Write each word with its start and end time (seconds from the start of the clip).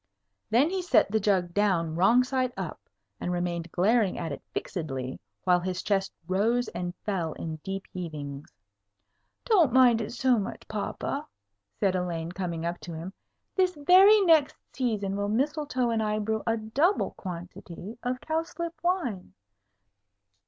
Then 0.49 0.71
he 0.71 0.81
set 0.81 1.11
the 1.11 1.19
jug 1.19 1.53
down 1.53 1.95
wrong 1.95 2.23
side 2.23 2.53
up, 2.57 2.81
and 3.19 3.31
remained 3.31 3.71
glaring 3.71 4.17
at 4.17 4.31
it 4.31 4.41
fixedly, 4.51 5.19
while 5.43 5.59
his 5.59 5.83
chest 5.83 6.11
rose 6.27 6.67
and 6.69 6.95
fell 7.05 7.33
in 7.33 7.57
deep 7.57 7.85
heavings. 7.93 8.49
"Don't 9.45 9.71
mind 9.71 10.01
it 10.01 10.11
so 10.11 10.39
much, 10.39 10.67
papa," 10.67 11.27
said 11.79 11.95
Elaine, 11.95 12.31
coming 12.31 12.65
up 12.65 12.79
to 12.79 12.93
him. 12.95 13.13
"This 13.55 13.75
very 13.79 14.19
next 14.21 14.55
season 14.73 15.15
will 15.15 15.29
Mistletoe 15.29 15.91
and 15.91 16.01
I 16.01 16.17
brew 16.17 16.41
a 16.47 16.57
double 16.57 17.11
quantity 17.11 17.99
of 18.01 18.19
cowslip 18.21 18.73
wine." 18.81 19.35